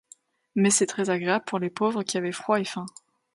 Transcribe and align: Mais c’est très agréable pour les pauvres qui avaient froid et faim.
Mais 0.55 0.71
c’est 0.71 0.87
très 0.87 1.11
agréable 1.11 1.45
pour 1.45 1.59
les 1.59 1.69
pauvres 1.69 2.01
qui 2.01 2.17
avaient 2.17 2.31
froid 2.31 2.59
et 2.59 2.65
faim. 2.65 2.87